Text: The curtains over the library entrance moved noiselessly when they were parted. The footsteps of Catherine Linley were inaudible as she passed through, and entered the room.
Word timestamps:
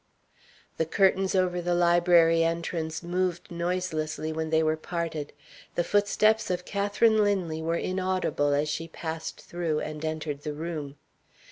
The 0.77 0.87
curtains 0.87 1.35
over 1.35 1.61
the 1.61 1.75
library 1.75 2.43
entrance 2.43 3.03
moved 3.03 3.51
noiselessly 3.51 4.33
when 4.33 4.49
they 4.49 4.63
were 4.63 4.75
parted. 4.75 5.31
The 5.75 5.83
footsteps 5.83 6.49
of 6.49 6.65
Catherine 6.65 7.23
Linley 7.23 7.61
were 7.61 7.75
inaudible 7.75 8.51
as 8.55 8.67
she 8.67 8.87
passed 8.87 9.41
through, 9.41 9.81
and 9.81 10.03
entered 10.03 10.41
the 10.41 10.53
room. 10.53 10.95